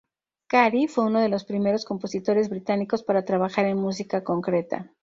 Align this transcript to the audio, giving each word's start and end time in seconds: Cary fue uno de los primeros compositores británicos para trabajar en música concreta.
Cary 0.47 0.87
fue 0.87 1.03
uno 1.05 1.19
de 1.19 1.29
los 1.29 1.43
primeros 1.45 1.85
compositores 1.85 2.49
británicos 2.49 3.03
para 3.03 3.23
trabajar 3.23 3.65
en 3.65 3.77
música 3.77 4.23
concreta. 4.23 4.91